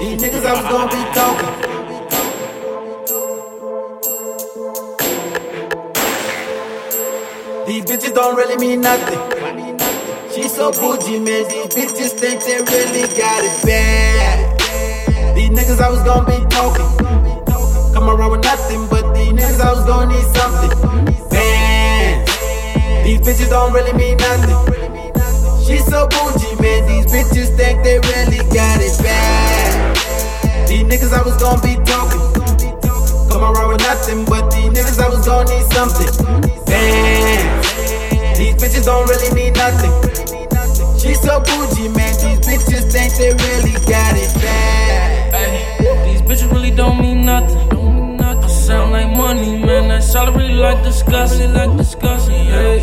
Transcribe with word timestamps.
These 0.00 0.22
niggas 0.22 0.46
I 0.46 0.52
was 0.56 0.64
gonna 0.72 0.88
be 0.88 1.02
talking. 1.12 1.52
These 7.66 7.84
bitches 7.84 8.14
don't 8.14 8.34
really 8.34 8.56
mean 8.56 8.80
nothing. 8.80 9.20
She 10.32 10.48
so 10.48 10.72
bougie, 10.72 11.18
man. 11.18 11.46
These 11.50 11.66
bitches 11.76 12.12
think 12.18 12.42
they 12.44 12.56
really 12.72 13.08
got 13.14 13.44
it 13.44 13.62
bad. 13.66 15.36
These 15.36 15.50
niggas 15.50 15.80
I 15.82 15.90
was 15.90 16.02
gonna 16.02 16.24
be 16.24 16.46
talking. 16.48 16.88
Come 17.92 18.08
around 18.08 18.30
with 18.30 18.42
nothing, 18.42 18.88
but 18.88 19.12
these 19.12 19.32
niggas 19.34 19.60
I 19.60 19.70
was 19.70 19.84
gonna 19.84 20.14
need 20.14 20.24
something. 20.34 20.72
Bands. 21.28 22.32
These 23.04 23.20
bitches 23.20 23.50
don't 23.50 23.74
really 23.74 23.92
mean 23.92 24.16
nothing. 24.16 24.56
She 25.62 25.76
so 25.76 26.08
bougie, 26.08 26.56
man. 26.62 26.86
These 26.88 27.04
bitches 27.04 27.29
gonna 35.44 35.58
need 35.58 35.72
something. 35.72 36.10
Bands. 36.66 38.38
These 38.38 38.54
bitches 38.54 38.84
don't 38.84 39.08
really 39.08 39.34
mean 39.34 39.52
nothing. 39.54 39.92
She 40.98 41.14
so 41.14 41.40
bougie, 41.40 41.88
man. 41.88 42.12
These 42.20 42.40
bitches 42.46 42.92
think 42.92 43.14
they 43.14 43.32
really 43.32 43.72
got 43.86 44.14
it 44.16 44.32
bad. 44.34 45.34
Ay, 45.34 46.12
these 46.12 46.22
bitches 46.22 46.50
really 46.52 46.70
don't 46.70 47.00
mean 47.00 47.24
nothing. 47.24 48.20
I 48.20 48.46
sound 48.48 48.92
like 48.92 49.16
money, 49.16 49.58
man. 49.64 49.88
That's 49.88 50.14
all 50.14 50.28
I 50.28 50.36
really 50.36 50.54
like 50.54 50.82
discussing. 50.84 51.54
Like 51.54 51.76
discussing, 51.76 52.46
yeah. 52.46 52.78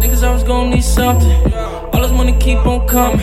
Niggas 0.00 0.22
always 0.26 0.42
gonna 0.42 0.70
need 0.70 0.84
something. 0.84 1.52
All 1.92 2.00
this 2.02 2.12
money 2.12 2.36
keep 2.38 2.58
on 2.66 2.86
coming. 2.88 3.20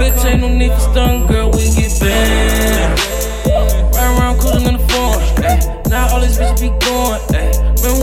Bitch, 0.00 0.24
ain't 0.24 0.40
no 0.40 0.48
need 0.48 0.72
for 0.72 0.80
stun, 0.80 1.26
girl. 1.26 1.50
We 1.52 1.70
get 1.74 2.00
banned. 2.00 3.00
Riding 3.94 4.18
around 4.18 4.40
cruising 4.40 4.66
in 4.66 4.76
the. 4.76 4.90
Ay, 5.46 5.82
now 5.88 6.14
all 6.14 6.20
these 6.20 6.36
bitches 6.36 6.60
be 6.60 6.68
going. 6.84 7.29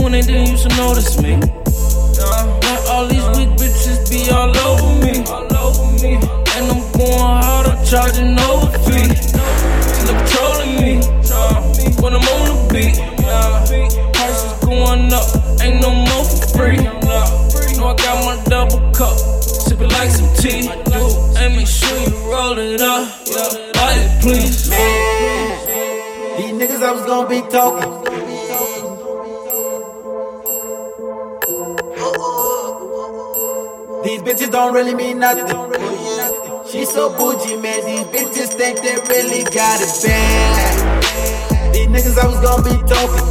Ay, 0.07 0.09
remember 0.09 0.09
when 0.09 0.11
they 0.11 0.21
didn't 0.21 0.51
used 0.51 0.69
to 0.69 0.75
notice 0.77 1.21
me? 1.21 1.33
Uh-huh. 1.33 2.59
Now 2.61 2.91
all 2.91 3.07
these 3.07 3.27
weak 3.35 3.49
bitches 3.59 4.09
be 4.09 4.31
all 4.31 4.55
over 4.55 5.05
me. 5.05 5.23
All 5.27 5.55
over 5.67 5.85
me. 6.01 6.15
And 6.15 6.71
I'm 6.71 6.91
going 6.95 7.43
hard, 7.43 7.67
I'm 7.67 7.85
charging 7.85 8.39
over 8.39 8.71
fee. 8.87 9.11
Till 9.35 10.05
they're 10.07 10.19
controlling 10.23 10.75
me. 10.79 10.93
When 12.01 12.13
I'm 12.15 12.23
on 12.23 12.47
the 12.47 12.55
beat. 12.73 12.95
Prices 14.13 14.53
going 14.63 15.11
up, 15.11 15.27
ain't 15.61 15.81
no 15.81 15.91
more 15.91 16.23
for 16.23 16.47
free. 16.55 16.77
Know 17.75 17.87
I 17.87 17.95
got 17.97 18.23
my 18.23 18.43
double 18.45 18.79
cup, 18.93 19.17
sip 19.17 19.81
it 19.81 19.91
like 19.91 20.09
some 20.09 20.33
tea. 20.35 20.69
And 21.37 21.55
make 21.55 21.67
sure 21.67 21.99
you 21.99 22.31
roll 22.31 22.57
it 22.57 22.79
up. 22.79 23.07
Light 23.75 23.97
it, 23.97 24.21
please. 24.21 24.69
Man, 24.69 26.37
these 26.37 26.53
niggas 26.53 26.81
I 26.81 26.91
was 26.93 27.05
gonna 27.05 27.27
be 27.27 27.41
talking. 27.51 28.26
Bitches 34.27 34.51
don't 34.51 34.73
really 34.73 34.93
mean 34.93 35.19
nothing. 35.19 35.47
She 36.69 36.83
so 36.83 37.15
bougie, 37.17 37.55
man. 37.55 37.79
These 37.85 38.07
bitches 38.11 38.49
think 38.59 38.81
they 38.81 38.95
really 39.07 39.43
got 39.43 39.79
it 39.79 39.87
bad. 40.03 41.73
These 41.73 41.87
niggas 41.87 42.17
I 42.19 42.27
was 42.27 42.39
gonna 42.43 42.61
be 42.61 42.75
talking. 42.91 43.23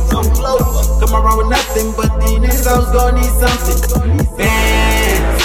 Come 0.98 1.14
around 1.14 1.36
with 1.36 1.50
nothing, 1.50 1.92
but 1.98 2.08
these 2.24 2.38
niggas 2.40 2.66
I 2.66 2.78
was 2.78 2.90
gonna 2.96 3.20
need 3.20 3.34
something. 3.36 3.78
Bands. 4.38 5.44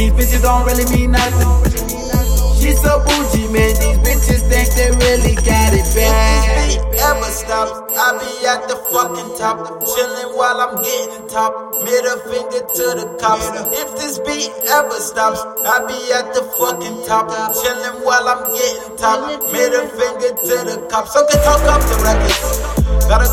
These 0.00 0.12
bitches 0.14 0.42
don't 0.42 0.66
really 0.66 0.84
mean 0.90 1.12
nothing. 1.12 2.21
She 2.62 2.70
so 2.78 3.02
bougie, 3.02 3.50
man. 3.50 3.74
These 3.74 3.98
bitches 4.06 4.42
think 4.46 4.70
they 4.78 4.94
really 5.02 5.34
got 5.34 5.74
it 5.74 5.82
bad. 5.98 6.70
If 6.70 6.86
this 6.86 7.02
ever 7.02 7.30
stops, 7.34 7.74
I 7.90 8.22
be 8.22 8.46
at 8.46 8.70
the 8.70 8.78
fucking 8.86 9.34
top, 9.34 9.82
chilling 9.82 10.30
while 10.38 10.62
I'm 10.62 10.78
getting 10.78 11.26
top. 11.26 11.74
Middle 11.82 12.22
finger 12.22 12.62
to 12.62 12.84
the 13.02 13.18
cops. 13.18 13.50
If 13.74 13.98
this 13.98 14.22
beat 14.22 14.54
ever 14.70 14.94
stops, 15.02 15.42
I 15.66 15.82
be 15.90 15.98
at 16.14 16.30
the 16.38 16.46
fucking 16.54 17.02
top, 17.02 17.34
chilling 17.58 18.06
while 18.06 18.30
I'm 18.30 18.46
getting 18.54 18.94
top. 18.94 19.42
Middle 19.50 19.90
finger 19.98 20.30
to 20.30 20.54
the 20.62 20.86
cops. 20.86 21.14
So 21.14 21.26
can 21.26 21.42
talk 21.42 21.66
up 21.66 21.82
the 21.82 21.98
records. 22.06 22.62
Got 23.10 23.26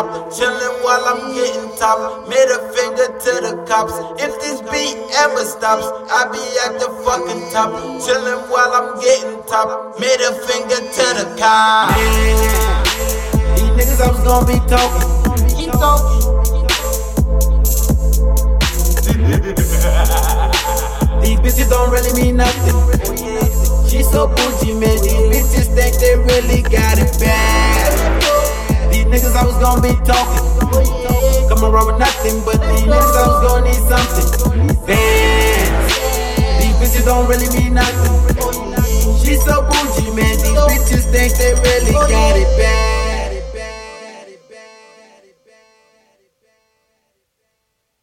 top. 0.00 0.32
Chilling 0.32 0.76
while 0.82 1.04
I'm 1.04 1.34
getting 1.34 1.76
top. 1.76 2.28
Middle 2.28 2.60
finger 2.72 3.06
to 3.06 3.32
the 3.44 3.64
cops. 3.68 3.94
If 4.22 4.32
this 4.40 4.60
beat 4.70 4.96
ever 5.18 5.44
stops, 5.44 5.86
I 6.10 6.28
be 6.32 6.42
at 6.66 6.78
the 6.80 6.88
fucking 7.04 7.50
top. 7.52 7.70
Chilling 8.04 8.42
while 8.50 8.72
I'm 8.72 9.00
getting 9.00 9.42
top. 9.44 9.98
Middle 9.98 10.34
finger 10.46 10.80
to 10.80 11.06
the 11.18 11.26
cops. 11.38 11.94
These 13.56 13.72
niggas 13.76 14.00
I 14.00 14.08
was 14.10 14.22
gonna 14.24 14.46
be 14.46 14.58
talking. 14.68 15.08
Keep 15.56 15.72
talking. 15.72 16.20
These 21.20 21.38
bitches 21.40 21.68
don't 21.68 21.90
really 21.90 22.12
mean 22.20 22.36
nothing. 22.36 22.78
She 23.88 24.02
so 24.04 24.28
bougie, 24.28 24.59
gon' 29.70 29.82
be 29.82 29.94
talking. 30.04 31.48
Come 31.48 31.64
around 31.64 31.86
with 31.86 31.98
nothing, 31.98 32.42
but 32.44 32.58
these 32.60 32.86
niggas 32.90 33.42
gon' 33.46 33.64
need 33.64 33.82
something. 33.86 34.68
Fans, 34.86 35.94
these 36.58 36.76
bitches 36.80 37.04
don't 37.04 37.28
really 37.28 37.48
mean 37.56 37.74
nothing. 37.74 38.14
She 39.22 39.36
so 39.36 39.62
bougie, 39.62 40.10
man. 40.16 40.36
These 40.38 40.82
bitches 40.90 41.04
think 41.12 41.32
they. 41.38 41.54
Really 41.54 41.69